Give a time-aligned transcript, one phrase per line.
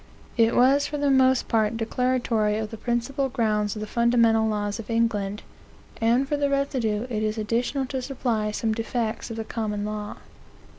[0.35, 4.79] "It was for the most part declaratory of the principal grounds of the fundamental laws
[4.79, 5.43] of England,
[6.01, 10.17] and for the residue it is additional to supply some defects of the common law.